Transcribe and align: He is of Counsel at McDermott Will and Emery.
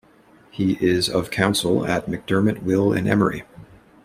He 0.49 0.83
is 0.83 1.09
of 1.09 1.29
Counsel 1.29 1.85
at 1.85 2.07
McDermott 2.07 2.63
Will 2.63 2.91
and 2.91 3.07
Emery. 3.07 3.43